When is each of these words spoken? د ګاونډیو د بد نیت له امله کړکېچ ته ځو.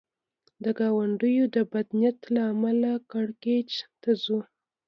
د 0.63 0.65
ګاونډیو 0.79 1.45
د 1.55 1.57
بد 1.71 1.87
نیت 1.99 2.19
له 2.33 2.41
امله 2.53 2.91
کړکېچ 3.11 3.71
ته 4.01 4.11
ځو. 4.23 4.39